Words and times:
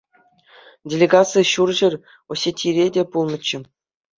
Делегаци 0.93 1.43
Ҫурҫӗр 1.51 1.93
Осетире 2.37 2.85
те 2.97 3.01
пулнӑччӗ. 3.13 3.59